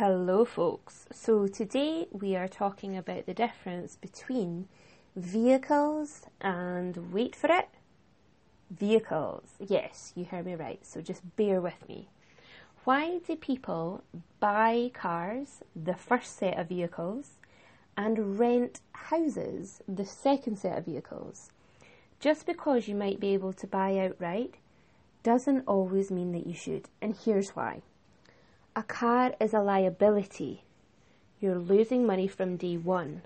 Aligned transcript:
Hello, 0.00 0.46
folks. 0.46 1.04
So, 1.12 1.46
today 1.46 2.06
we 2.10 2.34
are 2.34 2.48
talking 2.48 2.96
about 2.96 3.26
the 3.26 3.34
difference 3.34 3.96
between 3.96 4.66
vehicles 5.14 6.22
and 6.40 7.12
wait 7.12 7.36
for 7.36 7.52
it, 7.52 7.68
vehicles. 8.70 9.56
Yes, 9.58 10.14
you 10.16 10.24
heard 10.24 10.46
me 10.46 10.54
right, 10.54 10.78
so 10.86 11.02
just 11.02 11.36
bear 11.36 11.60
with 11.60 11.86
me. 11.86 12.08
Why 12.84 13.18
do 13.18 13.36
people 13.36 14.02
buy 14.40 14.90
cars, 14.94 15.62
the 15.76 15.96
first 15.96 16.38
set 16.38 16.58
of 16.58 16.70
vehicles, 16.70 17.32
and 17.94 18.38
rent 18.38 18.80
houses, 18.92 19.82
the 19.86 20.06
second 20.06 20.60
set 20.60 20.78
of 20.78 20.86
vehicles? 20.86 21.50
Just 22.20 22.46
because 22.46 22.88
you 22.88 22.94
might 22.94 23.20
be 23.20 23.34
able 23.34 23.52
to 23.52 23.66
buy 23.66 23.98
outright 23.98 24.54
doesn't 25.22 25.64
always 25.66 26.10
mean 26.10 26.32
that 26.32 26.46
you 26.46 26.54
should, 26.54 26.88
and 27.02 27.14
here's 27.22 27.50
why. 27.50 27.82
A 28.80 28.82
car 28.82 29.34
is 29.38 29.52
a 29.52 29.60
liability. 29.60 30.64
You're 31.38 31.58
losing 31.58 32.06
money 32.06 32.26
from 32.26 32.56
day 32.56 32.78
one, 32.78 33.20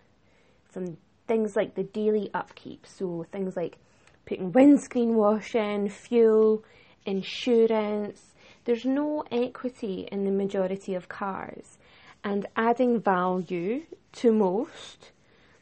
from 0.65 0.97
things 1.29 1.55
like 1.55 1.77
the 1.77 1.85
daily 1.85 2.29
upkeep, 2.35 2.85
so 2.85 3.25
things 3.31 3.57
like 3.57 3.79
putting 4.27 4.51
windscreen 4.51 5.15
wash 5.15 5.55
in, 5.55 5.91
fuel, 5.91 6.65
insurance. 7.07 8.35
There's 8.65 8.85
no 8.85 9.23
equity 9.31 10.09
in 10.11 10.25
the 10.25 10.33
majority 10.33 10.93
of 10.93 11.09
cars, 11.09 11.79
and 12.25 12.49
adding 12.57 13.01
value 13.01 13.83
to 14.15 14.33
most 14.33 15.13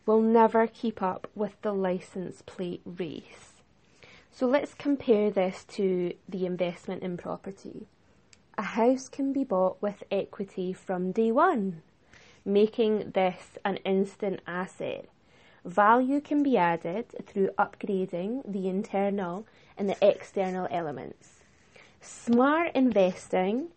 will 0.06 0.22
never 0.22 0.66
keep 0.66 1.02
up 1.02 1.28
with 1.34 1.60
the 1.60 1.74
license 1.74 2.40
plate 2.40 2.80
race. 2.86 3.60
So 4.30 4.46
let's 4.46 4.72
compare 4.72 5.30
this 5.30 5.64
to 5.76 6.14
the 6.26 6.46
investment 6.46 7.02
in 7.02 7.18
property. 7.18 7.88
A 8.58 8.62
house 8.62 9.08
can 9.08 9.32
be 9.32 9.44
bought 9.44 9.80
with 9.80 10.02
equity 10.10 10.74
from 10.74 11.10
day 11.12 11.32
one, 11.32 11.80
making 12.44 13.12
this 13.12 13.56
an 13.64 13.76
instant 13.78 14.40
asset. 14.46 15.08
Value 15.64 16.20
can 16.20 16.42
be 16.42 16.58
added 16.58 17.06
through 17.26 17.48
upgrading 17.58 18.42
the 18.50 18.68
internal 18.68 19.46
and 19.78 19.88
the 19.88 19.96
external 20.06 20.68
elements. 20.70 21.44
Smart 22.02 22.72
investing 22.74 23.68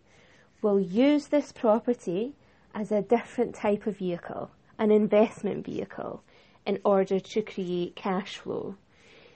will 0.60 0.78
use 0.78 1.28
this 1.28 1.52
property 1.52 2.34
as 2.74 2.92
a 2.92 3.00
different 3.00 3.54
type 3.54 3.86
of 3.86 3.96
vehicle, 3.96 4.50
an 4.78 4.90
investment 4.90 5.64
vehicle, 5.64 6.22
in 6.66 6.80
order 6.84 7.18
to 7.18 7.40
create 7.40 7.96
cash 7.96 8.36
flow. 8.36 8.76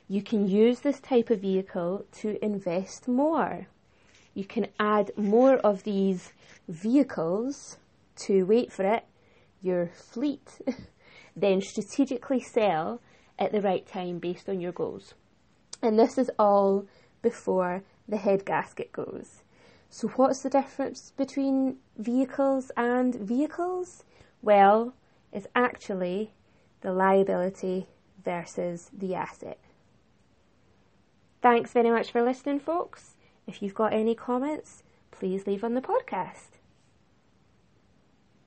You 0.06 0.22
can 0.22 0.46
use 0.48 0.80
this 0.80 1.00
type 1.00 1.30
of 1.30 1.40
vehicle 1.40 2.04
to 2.18 2.44
invest 2.44 3.08
more. 3.08 3.68
You 4.40 4.46
can 4.46 4.68
add 4.78 5.10
more 5.18 5.56
of 5.56 5.82
these 5.82 6.32
vehicles 6.66 7.76
to, 8.20 8.46
wait 8.46 8.72
for 8.72 8.86
it, 8.86 9.04
your 9.60 9.88
fleet, 9.88 10.62
then 11.36 11.60
strategically 11.60 12.40
sell 12.40 13.02
at 13.38 13.52
the 13.52 13.60
right 13.60 13.86
time 13.86 14.18
based 14.18 14.48
on 14.48 14.58
your 14.58 14.72
goals. 14.72 15.12
And 15.82 15.98
this 15.98 16.16
is 16.16 16.30
all 16.38 16.86
before 17.20 17.82
the 18.08 18.16
head 18.16 18.46
gasket 18.46 18.92
goes. 18.92 19.42
So, 19.90 20.08
what's 20.08 20.40
the 20.40 20.48
difference 20.48 21.12
between 21.18 21.76
vehicles 21.98 22.72
and 22.78 23.14
vehicles? 23.14 24.04
Well, 24.40 24.94
it's 25.34 25.48
actually 25.54 26.32
the 26.80 26.94
liability 26.94 27.88
versus 28.24 28.90
the 28.90 29.14
asset. 29.14 29.58
Thanks 31.42 31.74
very 31.74 31.90
much 31.90 32.10
for 32.10 32.22
listening, 32.22 32.60
folks. 32.60 33.16
If 33.50 33.60
you've 33.60 33.74
got 33.74 33.92
any 33.92 34.14
comments, 34.14 34.84
please 35.10 35.44
leave 35.44 35.64
on 35.64 35.74
the 35.74 35.80
podcast. 35.80 36.59